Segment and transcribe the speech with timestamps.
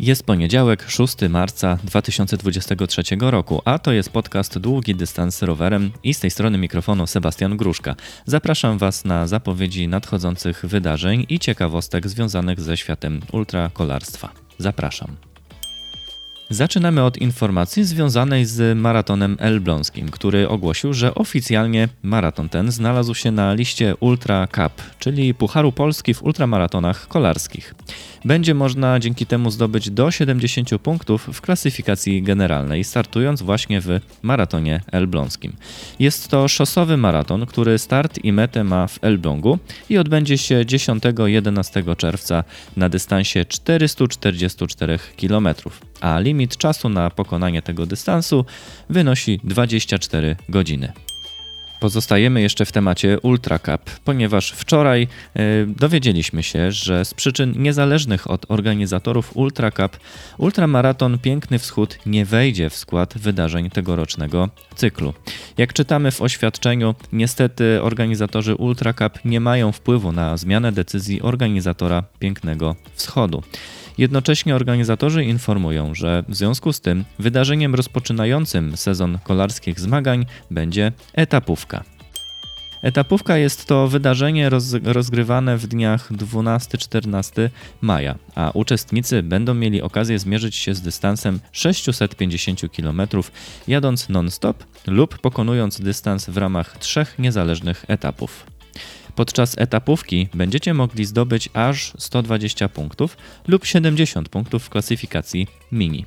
[0.00, 6.20] Jest poniedziałek, 6 marca 2023 roku, a to jest podcast Długi Dystans rowerem i z
[6.20, 7.96] tej strony mikrofonu Sebastian Gruszka.
[8.26, 14.32] Zapraszam Was na zapowiedzi nadchodzących wydarzeń i ciekawostek związanych ze światem ultrakolarstwa.
[14.58, 15.16] Zapraszam.
[16.50, 23.30] Zaczynamy od informacji związanej z maratonem elbląskim, który ogłosił, że oficjalnie maraton ten znalazł się
[23.30, 27.74] na liście Ultra Cup, czyli Pucharu Polski w ultramaratonach kolarskich.
[28.24, 34.80] Będzie można dzięki temu zdobyć do 70 punktów w klasyfikacji generalnej, startując właśnie w maratonie
[34.92, 35.52] elbląskim.
[35.98, 41.96] Jest to szosowy maraton, który start i metę ma w Elblągu i odbędzie się 10-11
[41.96, 42.44] czerwca
[42.76, 45.48] na dystansie 444 km,
[46.00, 48.44] a limit czasu na pokonanie tego dystansu
[48.88, 50.92] wynosi 24 godziny.
[51.80, 58.30] Pozostajemy jeszcze w temacie Ultra Cup, ponieważ wczoraj e, dowiedzieliśmy się, że z przyczyn niezależnych
[58.30, 59.96] od organizatorów Ultra Cup,
[60.38, 65.14] ultramaraton Piękny Wschód nie wejdzie w skład wydarzeń tegorocznego cyklu.
[65.58, 72.02] Jak czytamy w oświadczeniu, niestety organizatorzy Ultra Cup nie mają wpływu na zmianę decyzji organizatora
[72.18, 73.42] Pięknego Wschodu.
[73.98, 81.84] Jednocześnie organizatorzy informują, że w związku z tym wydarzeniem rozpoczynającym sezon kolarskich zmagań będzie etapówka.
[82.82, 87.48] Etapówka jest to wydarzenie roz, rozgrywane w dniach 12-14
[87.80, 93.02] maja, a uczestnicy będą mieli okazję zmierzyć się z dystansem 650 km,
[93.68, 98.55] jadąc non-stop lub pokonując dystans w ramach trzech niezależnych etapów.
[99.16, 103.16] Podczas etapówki będziecie mogli zdobyć aż 120 punktów
[103.48, 106.06] lub 70 punktów w klasyfikacji mini.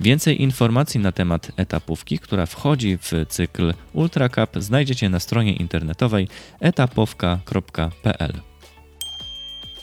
[0.00, 6.28] Więcej informacji na temat etapówki, która wchodzi w cykl Ultra Cup, znajdziecie na stronie internetowej
[6.60, 8.51] etapowka.pl.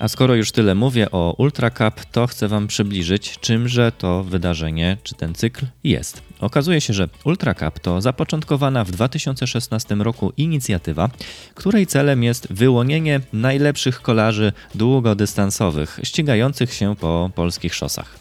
[0.00, 4.96] A skoro już tyle mówię o Ultra Cup, to chcę Wam przybliżyć, czymże to wydarzenie,
[5.02, 6.22] czy ten cykl jest.
[6.40, 11.10] Okazuje się, że Ultra Cup to zapoczątkowana w 2016 roku inicjatywa,
[11.54, 18.18] której celem jest wyłonienie najlepszych kolarzy długodystansowych ścigających się po polskich szosach.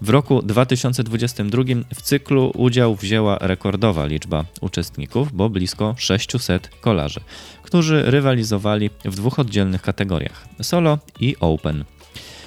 [0.00, 1.62] W roku 2022
[1.94, 7.20] w cyklu udział wzięła rekordowa liczba uczestników, bo blisko 600 kolarzy,
[7.62, 11.84] którzy rywalizowali w dwóch oddzielnych kategoriach: solo i open.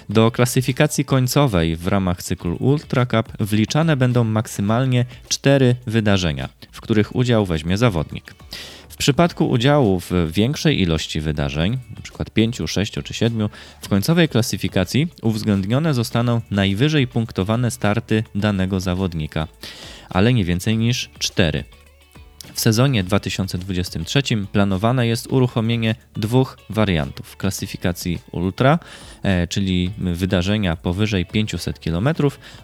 [0.10, 7.16] Do klasyfikacji końcowej w ramach cyklu Ultra Cup wliczane będą maksymalnie cztery wydarzenia, w których
[7.16, 8.36] udział weźmie zawodnik.
[9.00, 12.26] Przypadku udziału w większej ilości wydarzeń, np.
[12.34, 13.50] 5, 6 czy 7,
[13.82, 19.48] w końcowej klasyfikacji uwzględnione zostaną najwyżej punktowane starty danego zawodnika,
[20.10, 21.64] ale nie więcej niż 4.
[22.54, 28.80] W sezonie 2023 planowane jest uruchomienie dwóch wariantów klasyfikacji Ultra,
[29.24, 32.10] e, czyli wydarzenia powyżej 500 km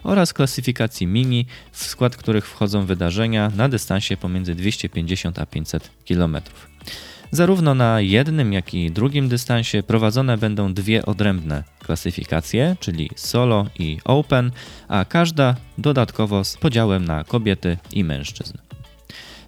[0.02, 6.36] oraz klasyfikacji Mini, w skład których wchodzą wydarzenia na dystansie pomiędzy 250 a 500 km.
[7.30, 13.98] Zarówno na jednym, jak i drugim dystansie prowadzone będą dwie odrębne klasyfikacje, czyli solo i
[14.04, 14.50] open,
[14.88, 18.65] a każda dodatkowo z podziałem na kobiety i mężczyzn.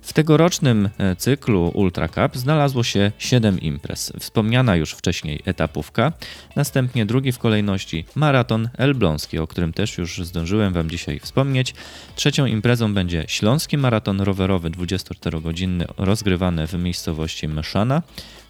[0.08, 4.12] W tegorocznym e, cyklu Ultra Cup znalazło się 7 imprez.
[4.18, 6.12] Wspomniana już wcześniej etapówka,
[6.56, 11.74] następnie drugi w kolejności maraton elbląski, o którym też już zdążyłem Wam dzisiaj wspomnieć.
[12.14, 18.02] Trzecią imprezą będzie Śląski Maraton Rowerowy 24-godzinny rozgrywany w miejscowości Myszana.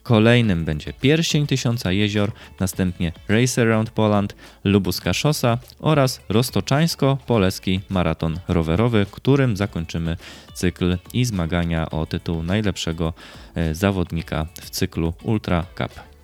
[0.08, 9.06] Kolejnym będzie Pierścień Tysiąca Jezior, następnie Race Around Poland, Lubuska Szosa oraz Roztoczańsko-Poleski Maraton Rowerowy,
[9.10, 10.16] którym zakończymy
[10.54, 13.12] cykl i zmagania o tytuł najlepszego
[13.54, 16.17] e, zawodnika w cyklu Ultra Cup.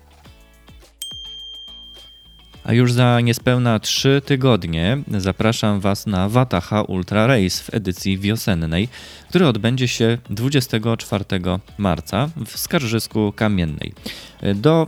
[2.65, 8.89] A już za niespełna 3 tygodnie zapraszam Was na Wataha Ultra Race w edycji wiosennej,
[9.29, 11.25] który odbędzie się 24
[11.77, 13.93] marca w Skarżysku Kamiennej.
[14.55, 14.87] Do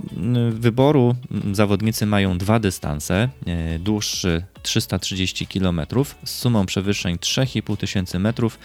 [0.52, 1.16] wyboru
[1.52, 3.30] zawodnicy mają dwa dystanse.
[3.48, 5.82] E, dłuższy 330 km
[6.24, 8.60] z sumą przewyższeń 3,5 tysięcy metrów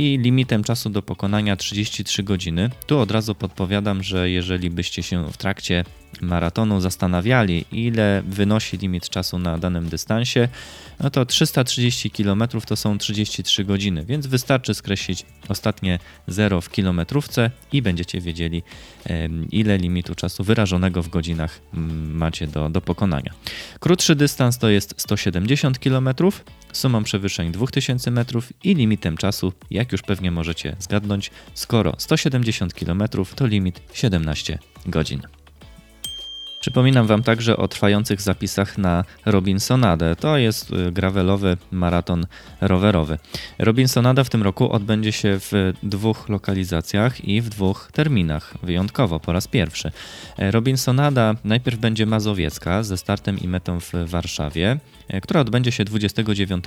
[0.00, 2.70] i limitem czasu do pokonania 33 godziny.
[2.86, 5.84] Tu od razu podpowiadam, że jeżeli byście się w trakcie
[6.20, 10.48] maratonu zastanawiali, ile wynosi limit czasu na danym dystansie,
[11.00, 15.98] no to 330 km to są 33 godziny, więc wystarczy skreślić ostatnie
[16.28, 18.62] 0 w kilometrówce i będziecie wiedzieli,
[19.50, 23.32] ile limitu czasu wyrażonego w godzinach mm, macie do, do pokonania.
[23.80, 26.08] Krótszy dystans to jest 170 km,
[26.72, 33.02] sumą przewyższeń 2000 metrów i limitem czasu, jak już pewnie możecie zgadnąć, skoro 170 km
[33.36, 35.39] to limit 17 godzin.
[36.60, 40.16] Przypominam Wam także o trwających zapisach na Robinsonadę.
[40.16, 42.26] To jest y, gravelowy maraton
[42.60, 43.18] rowerowy.
[43.58, 49.32] Robinsonada w tym roku odbędzie się w dwóch lokalizacjach i w dwóch terminach, wyjątkowo po
[49.32, 49.92] raz pierwszy.
[50.38, 54.78] E, Robinsonada najpierw będzie mazowiecka ze startem i metą w Warszawie,
[55.08, 56.64] e, która odbędzie się 29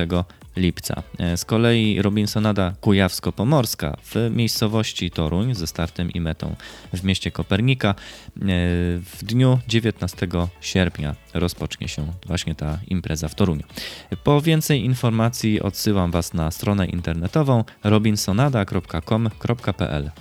[0.57, 1.03] lipca.
[1.19, 6.55] E, Z kolei Robinsonada Kujawsko-Pomorska w miejscowości Toruń ze startem i metą
[6.93, 7.95] w mieście Kopernika
[8.35, 10.27] w dniu 19
[10.62, 13.63] sierpnia rozpocznie się właśnie ta impreza w Toruniu.
[14.24, 20.12] Po więcej informacji odsyłam Was na stronę internetową robinsonada.com.pl.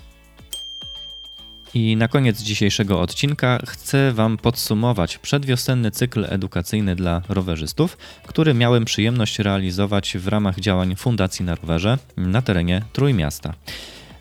[1.75, 8.85] I na koniec dzisiejszego odcinka chcę Wam podsumować przedwiosenny cykl edukacyjny dla rowerzystów, który miałem
[8.85, 13.55] przyjemność realizować w ramach działań Fundacji na Rowerze na terenie Trójmiasta.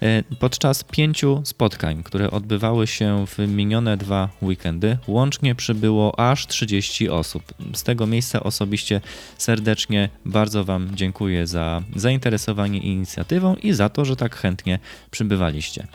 [0.01, 7.09] E, Podczas pięciu spotkań, które odbywały się w minione dwa weekendy, łącznie przybyło aż 30
[7.09, 7.43] osób.
[7.73, 9.01] Z tego miejsca osobiście
[9.37, 14.79] serdecznie bardzo Wam dziękuję za zainteresowanie inicjatywą i za to, że tak chętnie
[15.11, 15.87] przybywaliście.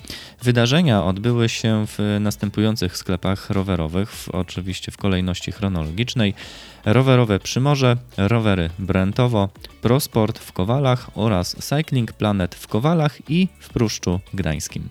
[0.42, 6.34] Wydarzenia odbyły się w następujących sklepach rowerowych, w, oczywiście w kolejności chronologicznej.
[6.86, 9.48] Rowerowe Przymorze, Rowery Brentowo,
[9.82, 14.88] Prosport w Kowalach oraz Cycling Planet w Kowalach i w Pruszczu Gdańskim.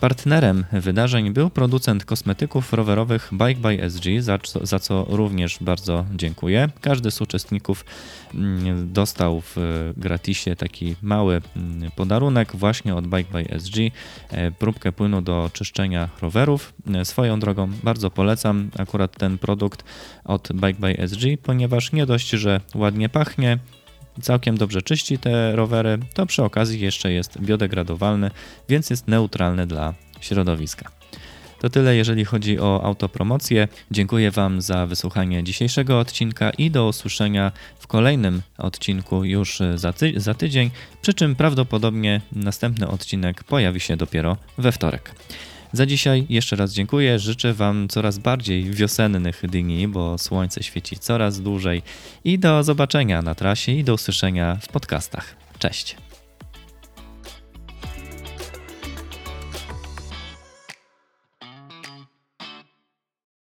[0.00, 6.04] Partnerem wydarzeń był producent kosmetyków rowerowych Bike by SG, za, co- za co również bardzo
[6.14, 6.68] dziękuję.
[6.80, 7.84] Każdy z uczestników
[8.34, 9.56] mm, dostał w
[9.96, 13.76] gratisie taki mały mm, podarunek właśnie od Bike by SG,
[14.30, 16.72] e, próbkę płynu do czyszczenia rowerów.
[16.94, 19.84] E, Swoją drogą bardzo polecam akurat ten produkt
[20.24, 23.58] od Bike by SG, ponieważ nie dość, że ładnie pachnie,
[24.20, 28.30] całkiem dobrze czyści te rowery, to przy okazji jeszcze jest biodegradowalny,
[28.68, 30.90] więc jest neutralny dla środowiska.
[31.60, 33.68] To tyle, jeżeli chodzi o autopromocję.
[33.90, 40.20] Dziękuję Wam za wysłuchanie dzisiejszego odcinka i do usłyszenia w kolejnym odcinku już za, ty-
[40.20, 40.70] za tydzień,
[41.02, 45.14] przy czym prawdopodobnie następny odcinek pojawi się dopiero we wtorek.
[45.72, 47.18] Za dzisiaj jeszcze raz dziękuję.
[47.18, 51.82] Życzę Wam coraz bardziej wiosennych dni, bo słońce świeci coraz dłużej.
[52.24, 55.36] I do zobaczenia na trasie i do usłyszenia w podcastach.
[55.58, 55.96] Cześć.